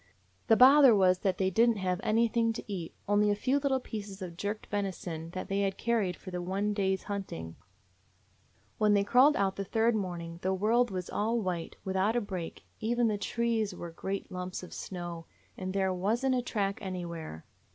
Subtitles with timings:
[0.47, 3.79] The bother was that they did n't have anything to eat; only a few little
[3.79, 7.55] pieces of jerked venison that they had carried for the one day's hunting.
[8.79, 12.63] "When they crawled out the third morning the world was all white, without a break;
[12.79, 17.45] even the trees were great lumps of snow, and there was n't a track anywhere.